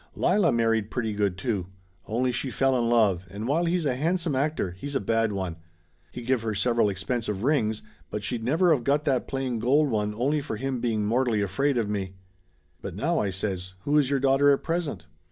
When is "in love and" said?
2.75-3.47